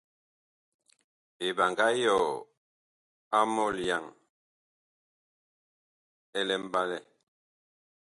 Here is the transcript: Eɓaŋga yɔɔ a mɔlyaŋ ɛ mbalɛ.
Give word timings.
Eɓaŋga 1.45 1.87
yɔɔ 2.03 2.29
a 3.37 3.39
mɔlyaŋ 3.53 4.03
ɛ 6.37 6.41
mbalɛ. 6.63 6.97